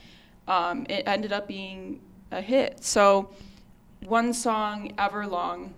um, 0.49 0.85
it 0.90 1.04
ended 1.07 1.33
up 1.33 1.49
being 1.49 2.00
a 2.31 2.40
hit. 2.40 2.85
So, 2.85 3.31
one 4.07 4.35
song, 4.35 4.92
Everlong, 4.99 5.73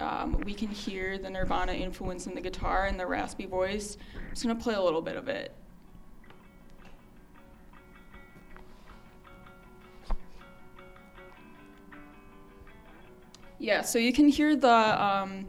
um, 0.00 0.40
we 0.44 0.52
can 0.52 0.68
hear 0.68 1.16
the 1.18 1.30
Nirvana 1.30 1.72
influence 1.72 2.26
in 2.26 2.34
the 2.34 2.40
guitar 2.40 2.86
and 2.86 2.98
the 2.98 3.06
raspy 3.06 3.46
voice. 3.46 3.96
I'm 4.14 4.30
just 4.30 4.42
going 4.42 4.56
to 4.56 4.62
play 4.62 4.74
a 4.74 4.82
little 4.82 5.02
bit 5.02 5.16
of 5.16 5.28
it. 5.28 5.54
Yeah, 13.66 13.82
so 13.82 13.98
you 13.98 14.12
can 14.12 14.28
hear 14.28 14.54
the 14.54 14.68
um, 15.04 15.44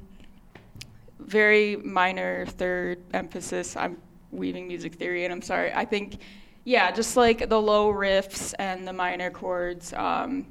very 1.20 1.76
minor 1.76 2.48
third 2.48 2.98
emphasis. 3.14 3.78
I'm 3.78 4.02
weaving 4.32 4.68
music 4.68 4.96
theory, 4.96 5.24
and 5.26 5.32
I'm 5.32 5.44
sorry. 5.44 5.72
I 5.72 5.86
think, 5.86 6.18
yeah, 6.64 6.90
just 6.90 7.16
like 7.16 7.48
the 7.48 7.62
low 7.62 7.94
riffs 7.94 8.56
and 8.58 8.88
the 8.88 8.92
minor 8.92 9.30
chords. 9.30 9.94
Um, 9.94 10.48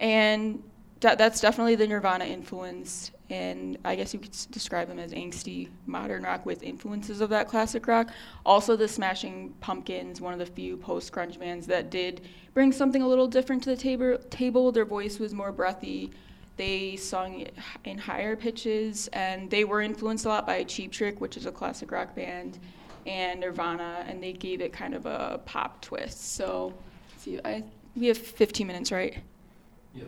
and 0.00 0.60
that, 1.02 1.16
that's 1.16 1.40
definitely 1.40 1.76
the 1.76 1.86
Nirvana 1.86 2.24
influence. 2.24 3.12
And 3.30 3.78
I 3.84 3.94
guess 3.94 4.12
you 4.12 4.18
could 4.18 4.34
s- 4.34 4.46
describe 4.46 4.88
them 4.88 4.98
as 4.98 5.12
angsty 5.12 5.68
modern 5.86 6.24
rock 6.24 6.44
with 6.44 6.64
influences 6.64 7.20
of 7.20 7.30
that 7.30 7.46
classic 7.46 7.86
rock. 7.86 8.08
Also, 8.44 8.74
the 8.74 8.88
Smashing 8.88 9.54
Pumpkins, 9.60 10.20
one 10.20 10.32
of 10.32 10.40
the 10.40 10.46
few 10.46 10.76
post 10.76 11.12
grunge 11.12 11.38
bands 11.38 11.68
that 11.68 11.90
did 11.90 12.22
bring 12.54 12.72
something 12.72 13.02
a 13.02 13.06
little 13.06 13.28
different 13.28 13.62
to 13.62 13.70
the 13.70 13.76
tab- 13.76 14.28
table. 14.30 14.72
Their 14.72 14.84
voice 14.84 15.20
was 15.20 15.32
more 15.32 15.52
breathy. 15.52 16.10
They 16.56 16.96
sung 16.96 17.46
in 17.84 17.98
higher 17.98 18.36
pitches, 18.36 19.08
and 19.12 19.50
they 19.50 19.64
were 19.64 19.80
influenced 19.80 20.24
a 20.24 20.28
lot 20.28 20.46
by 20.46 20.62
Cheap 20.64 20.92
Trick, 20.92 21.20
which 21.20 21.36
is 21.36 21.46
a 21.46 21.52
classic 21.52 21.90
rock 21.90 22.14
band, 22.14 22.58
and 23.06 23.40
Nirvana, 23.40 24.04
and 24.08 24.22
they 24.22 24.32
gave 24.32 24.60
it 24.60 24.72
kind 24.72 24.94
of 24.94 25.06
a 25.06 25.40
pop 25.44 25.80
twist. 25.80 26.34
So, 26.34 26.72
see, 27.16 27.40
I 27.44 27.64
we 27.96 28.06
have 28.08 28.18
15 28.18 28.66
minutes, 28.66 28.90
right? 28.90 29.18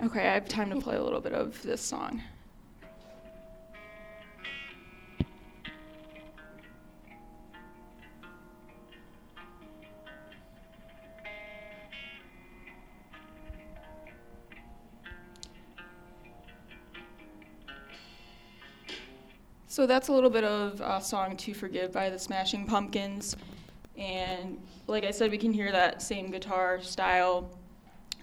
Okay, 0.02 0.20
I 0.20 0.34
have 0.34 0.48
time 0.48 0.70
to 0.70 0.80
play 0.80 0.96
a 0.96 1.02
little 1.02 1.20
bit 1.20 1.32
of 1.32 1.62
this 1.62 1.80
song. 1.80 2.20
So 19.76 19.86
that's 19.86 20.08
a 20.08 20.12
little 20.14 20.30
bit 20.30 20.42
of 20.42 20.80
uh, 20.80 21.00
song 21.00 21.36
"To 21.36 21.52
Forgive" 21.52 21.92
by 21.92 22.08
the 22.08 22.18
Smashing 22.18 22.64
Pumpkins, 22.64 23.36
and 23.98 24.58
like 24.86 25.04
I 25.04 25.10
said, 25.10 25.30
we 25.30 25.36
can 25.36 25.52
hear 25.52 25.70
that 25.70 26.00
same 26.00 26.30
guitar 26.30 26.80
style, 26.80 27.50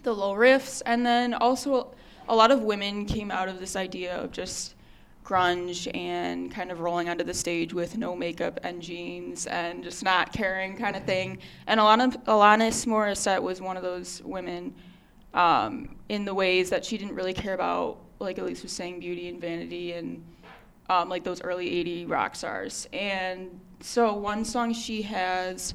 the 0.02 0.12
low 0.12 0.34
riffs, 0.34 0.82
and 0.84 1.06
then 1.06 1.32
also 1.32 1.94
a 2.28 2.34
lot 2.34 2.50
of 2.50 2.62
women 2.62 3.06
came 3.06 3.30
out 3.30 3.48
of 3.48 3.60
this 3.60 3.76
idea 3.76 4.16
of 4.16 4.32
just 4.32 4.74
grunge 5.24 5.88
and 5.96 6.50
kind 6.50 6.72
of 6.72 6.80
rolling 6.80 7.08
onto 7.08 7.22
the 7.22 7.32
stage 7.32 7.72
with 7.72 7.96
no 7.96 8.16
makeup 8.16 8.58
and 8.64 8.82
jeans 8.82 9.46
and 9.46 9.84
just 9.84 10.02
not 10.02 10.32
caring 10.32 10.76
kind 10.76 10.96
of 10.96 11.04
thing. 11.04 11.38
And 11.68 11.78
Alana, 11.78 12.20
Alanis 12.24 12.84
Morissette 12.84 13.40
was 13.40 13.60
one 13.60 13.76
of 13.76 13.84
those 13.84 14.20
women 14.24 14.74
um, 15.34 15.94
in 16.08 16.24
the 16.24 16.34
ways 16.34 16.68
that 16.70 16.84
she 16.84 16.98
didn't 16.98 17.14
really 17.14 17.32
care 17.32 17.54
about, 17.54 17.98
like 18.18 18.38
Elise 18.38 18.64
was 18.64 18.72
saying, 18.72 18.98
beauty 18.98 19.28
and 19.28 19.40
vanity 19.40 19.92
and 19.92 20.20
um, 20.88 21.08
like 21.08 21.24
those 21.24 21.42
early 21.42 21.70
80 21.70 22.06
rock 22.06 22.36
stars. 22.36 22.88
And 22.92 23.60
so 23.80 24.14
one 24.14 24.44
song 24.44 24.72
she 24.72 25.02
has 25.02 25.74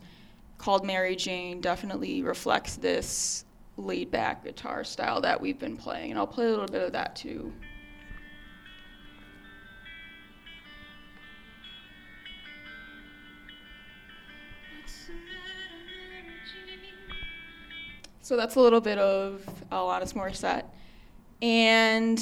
called 0.57 0.85
Mary 0.85 1.15
Jane 1.15 1.61
definitely 1.61 2.21
reflects 2.21 2.75
this 2.75 3.45
laid 3.77 4.11
back 4.11 4.43
guitar 4.43 4.83
style 4.83 5.21
that 5.21 5.39
we've 5.39 5.57
been 5.57 5.77
playing. 5.77 6.11
And 6.11 6.19
I'll 6.19 6.27
play 6.27 6.45
a 6.45 6.49
little 6.49 6.67
bit 6.67 6.83
of 6.83 6.91
that 6.91 7.15
too. 7.15 7.53
So 18.21 18.37
that's 18.37 18.57
a 18.57 18.59
little 18.59 18.81
bit 18.81 18.99
of 18.99 19.41
Alanis 19.71 20.13
Morissette. 20.13 20.65
And 21.41 22.19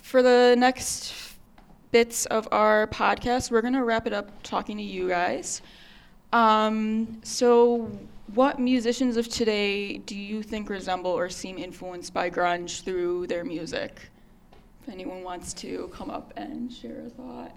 for 0.00 0.22
the 0.22 0.54
next 0.56 1.25
bits 1.90 2.26
of 2.26 2.48
our 2.52 2.86
podcast, 2.88 3.50
we're 3.50 3.62
going 3.62 3.74
to 3.74 3.84
wrap 3.84 4.06
it 4.06 4.12
up 4.12 4.30
talking 4.42 4.76
to 4.76 4.82
you 4.82 5.08
guys. 5.08 5.62
Um, 6.32 7.20
so, 7.22 7.90
what 8.34 8.58
musicians 8.58 9.16
of 9.16 9.28
today 9.28 9.98
do 9.98 10.16
you 10.16 10.42
think 10.42 10.68
resemble 10.68 11.12
or 11.12 11.28
seem 11.28 11.58
influenced 11.58 12.12
by 12.12 12.28
grunge 12.30 12.82
through 12.82 13.28
their 13.28 13.44
music? 13.44 14.10
If 14.82 14.92
anyone 14.92 15.22
wants 15.22 15.52
to 15.54 15.90
come 15.92 16.10
up 16.10 16.32
and 16.36 16.72
share 16.72 17.06
a 17.06 17.10
thought. 17.10 17.54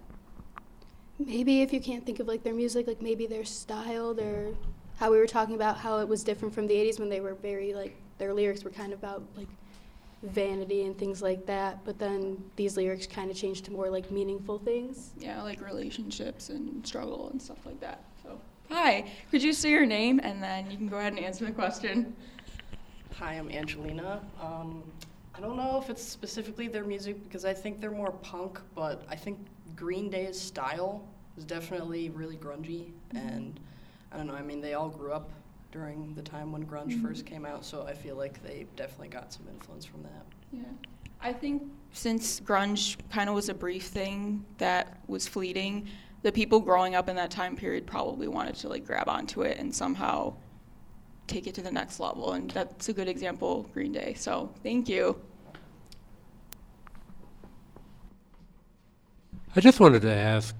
Maybe 1.17 1.61
if 1.61 1.73
you 1.73 1.81
can't 1.81 2.05
think 2.05 2.19
of 2.19 2.27
like 2.27 2.43
their 2.43 2.53
music, 2.53 2.87
like 2.87 3.01
maybe 3.01 3.27
their 3.27 3.43
style, 3.45 4.13
their 4.13 4.53
how 4.99 5.11
we 5.11 5.17
were 5.17 5.27
talking 5.27 5.55
about 5.55 5.77
how 5.77 5.99
it 5.99 6.07
was 6.07 6.23
different 6.23 6.53
from 6.53 6.67
the 6.67 6.73
80s 6.73 6.99
when 6.99 7.09
they 7.09 7.21
were 7.21 7.33
very 7.33 7.73
like 7.73 7.95
their 8.17 8.33
lyrics 8.33 8.63
were 8.63 8.69
kind 8.69 8.93
of 8.93 8.99
about 8.99 9.23
like 9.35 9.47
vanity 10.23 10.83
and 10.83 10.97
things 10.97 11.21
like 11.21 11.45
that, 11.45 11.83
but 11.85 11.97
then 11.97 12.43
these 12.55 12.75
lyrics 12.75 13.07
kind 13.07 13.31
of 13.31 13.37
change 13.37 13.61
to 13.63 13.71
more 13.71 13.89
like 13.89 14.11
meaningful 14.11 14.59
things. 14.59 15.11
Yeah, 15.17 15.41
like 15.41 15.61
relationships 15.61 16.49
and 16.49 16.85
struggle 16.85 17.29
and 17.29 17.41
stuff 17.41 17.65
like 17.65 17.79
that. 17.79 18.03
So, 18.23 18.39
hi, 18.69 19.05
could 19.31 19.41
you 19.41 19.53
say 19.53 19.69
your 19.69 19.85
name 19.85 20.19
and 20.23 20.43
then 20.43 20.69
you 20.69 20.77
can 20.77 20.87
go 20.87 20.97
ahead 20.97 21.13
and 21.13 21.23
answer 21.23 21.45
the 21.45 21.51
question? 21.51 22.15
Hi, 23.15 23.33
I'm 23.33 23.49
Angelina. 23.49 24.21
Um, 24.41 24.83
I 25.35 25.41
don't 25.41 25.55
know 25.55 25.79
if 25.81 25.89
it's 25.89 26.03
specifically 26.03 26.67
their 26.67 26.83
music 26.83 27.23
because 27.23 27.45
I 27.45 27.53
think 27.53 27.79
they're 27.79 27.91
more 27.91 28.11
punk, 28.11 28.59
but 28.75 29.03
I 29.09 29.15
think 29.15 29.39
Green 29.75 30.09
Day's 30.09 30.39
style 30.39 31.07
is 31.37 31.45
definitely 31.45 32.09
really 32.09 32.35
grungy. 32.35 32.91
And 33.15 33.57
I 34.11 34.17
don't 34.17 34.27
know, 34.27 34.33
I 34.33 34.41
mean, 34.41 34.59
they 34.59 34.73
all 34.73 34.89
grew 34.89 35.13
up 35.13 35.31
during 35.71 36.13
the 36.15 36.21
time 36.21 36.51
when 36.51 36.65
grunge 36.65 37.01
first 37.01 37.25
came 37.25 37.45
out, 37.45 37.63
so 37.65 37.83
I 37.83 37.93
feel 37.93 38.15
like 38.15 38.41
they 38.43 38.65
definitely 38.75 39.09
got 39.09 39.31
some 39.31 39.47
influence 39.51 39.85
from 39.85 40.03
that. 40.03 40.25
Yeah. 40.51 40.63
I 41.21 41.33
think 41.33 41.63
since 41.91 42.39
grunge 42.39 42.97
kind 43.09 43.29
of 43.29 43.35
was 43.35 43.49
a 43.49 43.53
brief 43.53 43.85
thing 43.85 44.45
that 44.57 44.99
was 45.07 45.27
fleeting, 45.27 45.87
the 46.21 46.31
people 46.31 46.59
growing 46.59 46.95
up 46.95 47.09
in 47.09 47.15
that 47.15 47.31
time 47.31 47.55
period 47.55 47.85
probably 47.85 48.27
wanted 48.27 48.55
to 48.55 48.69
like 48.69 48.85
grab 48.85 49.07
onto 49.07 49.41
it 49.41 49.57
and 49.57 49.73
somehow 49.73 50.33
take 51.27 51.47
it 51.47 51.53
to 51.55 51.61
the 51.61 51.71
next 51.71 51.99
level. 51.99 52.33
And 52.33 52.49
that's 52.51 52.89
a 52.89 52.93
good 52.93 53.07
example, 53.07 53.69
Green 53.73 53.91
Day. 53.91 54.15
So 54.17 54.51
thank 54.63 54.89
you. 54.89 55.19
I 59.55 59.61
just 59.61 59.79
wanted 59.79 60.01
to 60.03 60.13
ask, 60.13 60.55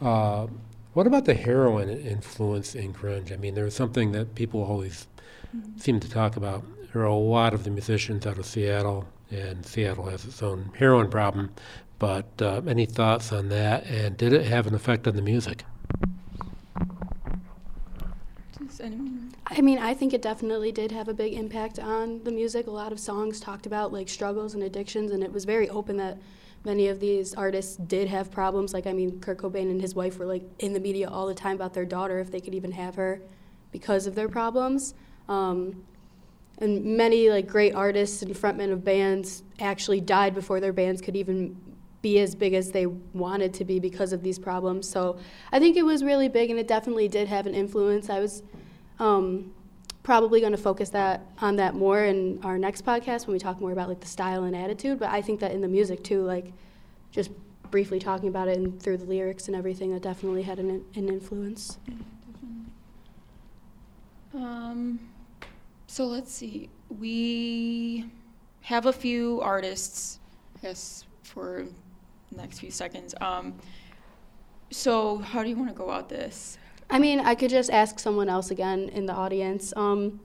uh, 0.00 0.46
what 0.94 1.06
about 1.06 1.24
the 1.24 1.34
heroin 1.34 1.88
influence 1.88 2.74
in 2.74 2.92
grunge? 2.92 3.32
I 3.32 3.36
mean, 3.36 3.54
there 3.54 3.64
was 3.64 3.74
something 3.74 4.12
that 4.12 4.34
people 4.34 4.62
always 4.62 5.06
seem 5.76 6.00
to 6.00 6.10
talk 6.10 6.36
about. 6.36 6.64
There 6.92 7.02
are 7.02 7.06
a 7.06 7.14
lot 7.14 7.54
of 7.54 7.64
the 7.64 7.70
musicians 7.70 8.26
out 8.26 8.38
of 8.38 8.44
Seattle, 8.44 9.06
and 9.30 9.64
Seattle 9.64 10.06
has 10.06 10.24
its 10.24 10.42
own 10.42 10.70
heroin 10.76 11.08
problem. 11.08 11.50
But 11.98 12.26
uh, 12.42 12.62
any 12.66 12.84
thoughts 12.84 13.32
on 13.32 13.48
that? 13.48 13.86
And 13.86 14.16
did 14.16 14.32
it 14.32 14.44
have 14.46 14.66
an 14.66 14.74
effect 14.74 15.06
on 15.06 15.16
the 15.16 15.22
music? 15.22 15.64
Does 18.58 18.80
anyone? 18.80 19.32
I 19.46 19.60
mean, 19.60 19.78
I 19.78 19.94
think 19.94 20.12
it 20.12 20.20
definitely 20.20 20.72
did 20.72 20.92
have 20.92 21.08
a 21.08 21.14
big 21.14 21.34
impact 21.34 21.78
on 21.78 22.24
the 22.24 22.32
music. 22.32 22.66
A 22.66 22.70
lot 22.70 22.92
of 22.92 22.98
songs 22.98 23.38
talked 23.38 23.66
about 23.66 23.92
like 23.92 24.08
struggles 24.08 24.54
and 24.54 24.62
addictions, 24.62 25.12
and 25.12 25.22
it 25.22 25.32
was 25.32 25.44
very 25.44 25.68
open 25.68 25.96
that 25.98 26.18
many 26.64 26.88
of 26.88 27.00
these 27.00 27.34
artists 27.34 27.76
did 27.76 28.08
have 28.08 28.30
problems. 28.30 28.72
Like, 28.72 28.86
I 28.86 28.92
mean, 28.92 29.20
Kurt 29.20 29.38
Cobain 29.38 29.70
and 29.70 29.80
his 29.80 29.94
wife 29.94 30.18
were 30.18 30.26
like 30.26 30.42
in 30.58 30.72
the 30.72 30.80
media 30.80 31.08
all 31.08 31.26
the 31.26 31.34
time 31.34 31.56
about 31.56 31.74
their 31.74 31.84
daughter, 31.84 32.18
if 32.18 32.30
they 32.30 32.40
could 32.40 32.54
even 32.54 32.72
have 32.72 32.94
her, 32.94 33.20
because 33.70 34.06
of 34.06 34.14
their 34.14 34.28
problems. 34.28 34.94
Um, 35.28 35.84
and 36.58 36.96
many 36.96 37.30
like 37.30 37.48
great 37.48 37.74
artists 37.74 38.22
and 38.22 38.34
frontmen 38.34 38.72
of 38.72 38.84
bands 38.84 39.42
actually 39.58 40.00
died 40.00 40.34
before 40.34 40.60
their 40.60 40.72
bands 40.72 41.00
could 41.00 41.16
even 41.16 41.56
be 42.02 42.18
as 42.18 42.34
big 42.34 42.52
as 42.52 42.72
they 42.72 42.86
wanted 42.86 43.54
to 43.54 43.64
be 43.64 43.78
because 43.78 44.12
of 44.12 44.22
these 44.22 44.38
problems. 44.38 44.88
So 44.88 45.18
I 45.52 45.58
think 45.58 45.76
it 45.76 45.84
was 45.84 46.02
really 46.02 46.28
big, 46.28 46.50
and 46.50 46.58
it 46.58 46.68
definitely 46.68 47.08
did 47.08 47.28
have 47.28 47.46
an 47.46 47.54
influence. 47.54 48.10
I 48.10 48.20
was 48.20 48.42
um, 48.98 49.52
probably 50.02 50.40
going 50.40 50.52
to 50.52 50.58
focus 50.58 50.90
that 50.90 51.20
on 51.40 51.56
that 51.56 51.74
more 51.74 52.04
in 52.04 52.40
our 52.42 52.58
next 52.58 52.84
podcast 52.84 53.26
when 53.26 53.34
we 53.34 53.38
talk 53.38 53.60
more 53.60 53.72
about 53.72 53.88
like 53.88 54.00
the 54.00 54.06
style 54.06 54.44
and 54.44 54.56
attitude. 54.56 54.98
But 54.98 55.10
I 55.10 55.22
think 55.22 55.40
that 55.40 55.52
in 55.52 55.60
the 55.60 55.68
music 55.68 56.02
too, 56.02 56.22
like 56.22 56.52
just 57.10 57.30
briefly 57.70 57.98
talking 57.98 58.28
about 58.28 58.48
it 58.48 58.58
and 58.58 58.82
through 58.82 58.98
the 58.98 59.04
lyrics 59.04 59.46
and 59.46 59.56
everything, 59.56 59.92
that 59.92 60.02
definitely 60.02 60.42
had 60.42 60.58
an, 60.58 60.84
an 60.94 61.08
influence. 61.08 61.78
Definitely. 61.86 62.72
Um, 64.34 64.98
so 65.86 66.06
let's 66.06 66.32
see. 66.32 66.68
We 66.98 68.10
have 68.62 68.86
a 68.86 68.92
few 68.92 69.40
artists, 69.40 70.18
guess, 70.62 71.04
for 71.22 71.66
the 72.30 72.36
next 72.36 72.58
few 72.60 72.70
seconds. 72.70 73.14
Um, 73.20 73.54
so 74.70 75.18
how 75.18 75.42
do 75.42 75.48
you 75.48 75.56
want 75.56 75.68
to 75.68 75.74
go 75.74 75.84
about 75.84 76.08
this? 76.08 76.58
I 76.92 76.98
mean, 76.98 77.20
I 77.20 77.34
could 77.34 77.48
just 77.48 77.70
ask 77.70 77.98
someone 77.98 78.28
else 78.28 78.50
again 78.50 78.90
in 78.90 79.06
the 79.06 79.14
audience. 79.14 79.72
Um, 79.76 80.20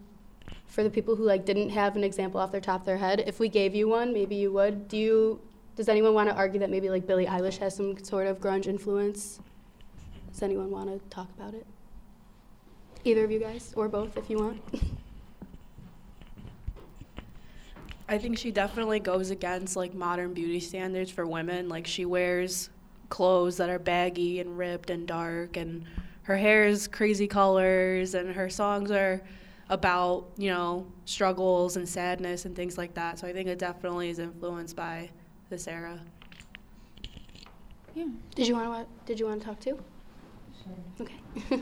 for 0.65 0.83
the 0.83 0.89
people 0.89 1.15
who 1.15 1.23
like 1.23 1.45
didn't 1.45 1.69
have 1.69 1.95
an 1.95 2.03
example 2.03 2.41
off 2.41 2.51
their 2.51 2.59
top 2.59 2.81
of 2.81 2.85
their 2.85 2.97
head, 2.97 3.23
if 3.25 3.39
we 3.39 3.47
gave 3.47 3.73
you 3.73 3.87
one, 3.87 4.11
maybe 4.11 4.35
you 4.35 4.51
would. 4.51 4.89
Do 4.89 4.97
you? 4.97 5.39
Does 5.77 5.87
anyone 5.87 6.13
want 6.13 6.29
to 6.29 6.35
argue 6.35 6.59
that 6.59 6.69
maybe 6.69 6.89
like 6.89 7.07
Billie 7.07 7.25
Eilish 7.25 7.57
has 7.59 7.73
some 7.73 8.03
sort 8.03 8.27
of 8.27 8.41
grunge 8.41 8.67
influence? 8.67 9.39
Does 10.29 10.43
anyone 10.43 10.69
want 10.69 10.89
to 10.89 10.99
talk 11.09 11.29
about 11.37 11.53
it? 11.53 11.65
Either 13.05 13.23
of 13.23 13.31
you 13.31 13.39
guys, 13.39 13.73
or 13.77 13.87
both, 13.87 14.17
if 14.17 14.29
you 14.29 14.37
want. 14.37 14.61
I 18.09 18.17
think 18.17 18.37
she 18.37 18.51
definitely 18.51 18.99
goes 18.99 19.31
against 19.31 19.77
like 19.77 19.93
modern 19.93 20.33
beauty 20.33 20.59
standards 20.59 21.11
for 21.11 21.25
women. 21.25 21.69
Like 21.69 21.87
she 21.87 22.03
wears 22.03 22.69
clothes 23.07 23.55
that 23.55 23.69
are 23.69 23.79
baggy 23.79 24.41
and 24.41 24.57
ripped 24.57 24.89
and 24.89 25.07
dark 25.07 25.55
and 25.55 25.85
her 26.27 26.35
hair 26.35 26.65
is 26.65 26.89
crazy 26.89 27.25
colors 27.25 28.13
and 28.13 28.35
her 28.35 28.49
songs 28.49 28.91
are 28.91 29.21
about, 29.69 30.27
you 30.35 30.49
know, 30.49 30.85
struggles 31.05 31.77
and 31.77 31.87
sadness 31.87 32.43
and 32.43 32.53
things 32.53 32.77
like 32.77 32.93
that. 32.95 33.17
So 33.17 33.27
I 33.27 33.31
think 33.31 33.47
it 33.47 33.57
definitely 33.57 34.09
is 34.09 34.19
influenced 34.19 34.75
by 34.75 35.09
this 35.49 35.69
era. 35.69 35.97
Yeah. 37.95 38.07
Did 38.35 38.45
you 38.45 38.55
want 38.55 38.89
to? 38.89 39.05
Did 39.05 39.21
you 39.21 39.25
want 39.25 39.39
to 39.39 39.47
talk 39.47 39.59
too? 39.61 39.79
Okay. 40.99 41.61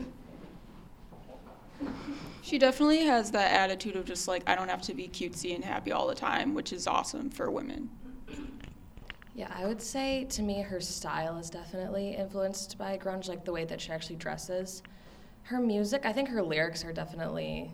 She 2.42 2.58
definitely 2.58 3.04
has 3.06 3.32
that 3.32 3.52
attitude 3.52 3.96
of 3.96 4.04
just 4.04 4.28
like 4.28 4.48
I 4.48 4.54
don't 4.54 4.68
have 4.68 4.80
to 4.82 4.94
be 4.94 5.08
cutesy 5.08 5.56
and 5.56 5.64
happy 5.64 5.90
all 5.90 6.06
the 6.06 6.14
time, 6.14 6.54
which 6.54 6.72
is 6.72 6.86
awesome 6.86 7.28
for 7.28 7.50
women. 7.50 7.90
Yeah, 9.36 9.52
I 9.54 9.66
would 9.66 9.82
say 9.82 10.24
to 10.30 10.42
me 10.42 10.62
her 10.62 10.80
style 10.80 11.36
is 11.36 11.50
definitely 11.50 12.16
influenced 12.16 12.78
by 12.78 12.96
grunge, 12.96 13.28
like 13.28 13.44
the 13.44 13.52
way 13.52 13.66
that 13.66 13.82
she 13.82 13.92
actually 13.92 14.16
dresses. 14.16 14.82
Her 15.42 15.60
music, 15.60 16.06
I 16.06 16.12
think 16.14 16.30
her 16.30 16.42
lyrics 16.42 16.86
are 16.86 16.92
definitely 16.92 17.70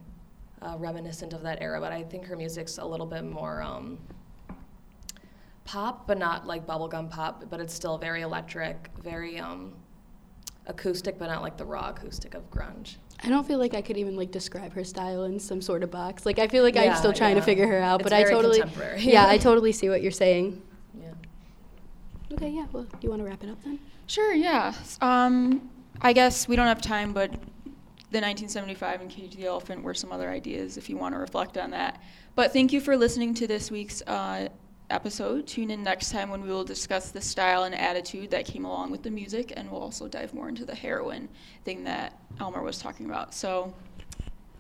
uh, 0.61 0.75
reminiscent 0.77 1.33
of 1.33 1.43
that 1.43 1.63
era, 1.63 1.81
but 1.81 1.93
I 1.93 2.03
think 2.03 2.27
her 2.27 2.37
music's 2.37 2.79
a 2.79 2.85
little 2.85 3.07
bit 3.07 3.23
more 3.23 3.63
um, 3.63 3.99
pop, 5.65 6.09
but 6.09 6.19
not 6.19 6.49
like 6.49 6.67
bubblegum 6.67 7.09
pop, 7.09 7.45
but 7.49 7.61
it's 7.61 7.73
still 7.73 7.97
very 7.97 8.23
electric, 8.23 8.89
very 9.01 9.39
um, 9.39 9.73
acoustic, 10.67 11.17
but 11.17 11.29
not 11.29 11.43
like 11.43 11.57
the 11.57 11.65
raw 11.65 11.91
acoustic 11.91 12.35
of 12.35 12.51
grunge. 12.51 12.97
I 13.23 13.29
don't 13.29 13.47
feel 13.47 13.61
like 13.61 13.75
I 13.75 13.83
could 13.83 13.97
even 13.97 14.17
like 14.17 14.33
describe 14.33 14.73
her 14.73 14.83
style 14.83 15.23
in 15.23 15.39
some 15.39 15.63
sort 15.63 15.85
of 15.85 15.93
box. 15.93 16.27
Like 16.27 16.41
I 16.41 16.49
feel 16.49 16.65
like 16.65 16.77
I'm 16.77 16.97
still 16.97 17.13
trying 17.13 17.37
to 17.37 17.41
figure 17.43 17.69
her 17.69 17.79
out, 17.79 18.01
It's 18.01 18.11
but 18.11 18.13
I 18.13 18.25
totally 18.25 18.59
contemporary. 18.59 19.03
Yeah, 19.03 19.29
I 19.29 19.39
totally 19.49 19.71
see 19.71 19.89
what 19.89 20.03
you're 20.03 20.11
saying. 20.11 20.61
Okay, 22.33 22.49
yeah. 22.49 22.67
Well, 22.73 22.85
do 22.85 22.99
you 23.03 23.11
want 23.11 23.21
to 23.21 23.29
wrap 23.29 23.45
it 23.45 23.51
up 23.51 23.63
then? 23.63 23.79
Sure, 24.07 24.33
yeah. 24.33 24.75
Um, 25.01 25.71
I 26.01 26.13
guess 26.13 26.49
we 26.49 26.57
don't 26.57 26.67
have 26.67 26.81
time, 26.81 27.13
but 27.13 27.31
the 27.31 28.21
1975 28.21 29.01
and 29.03 29.11
Cage 29.11 29.37
the 29.37 29.47
Elephant 29.47 29.83
were 29.83 29.95
some 29.95 30.13
other 30.13 30.31
ideas 30.31 30.77
if 30.77 30.89
you 30.89 30.97
want 30.97 31.15
to 31.15 31.19
reflect 31.19 31.59
on 31.59 31.71
that. 31.71 32.01
But 32.35 32.53
thank 32.53 32.73
you 32.73 32.81
for 32.81 32.97
listening 32.97 33.35
to 33.35 33.47
this 33.47 33.71
week's 33.71 34.03
uh, 34.03 34.49
episode. 34.91 35.47
Tune 35.47 35.71
in 35.71 35.83
next 35.83 36.11
time 36.11 36.31
when 36.31 36.43
we 36.43 36.49
will 36.49 36.65
discuss 36.65 37.11
the 37.11 37.21
style 37.21 37.65
and 37.65 37.75
attitude 37.75 38.31
that 38.31 38.47
came 38.47 38.65
along 38.65 38.91
with 38.91 39.03
the 39.03 39.11
music, 39.11 39.53
and 39.57 39.71
we'll 39.71 39.83
also 39.83 40.09
dive 40.09 40.33
more 40.33 40.49
into 40.49 40.65
the 40.65 40.75
heroin 40.75 41.29
thing 41.65 41.85
that 41.85 42.19
Elmer 42.41 42.63
was 42.63 42.79
talking 42.79 43.07
about. 43.07 43.35
So 43.35 43.75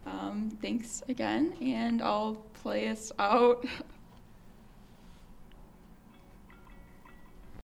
um, 0.06 0.56
thanks 0.60 1.02
again, 1.08 1.54
and 1.60 2.02
I'll 2.02 2.34
play 2.54 2.88
us 2.88 3.12
out 3.18 3.64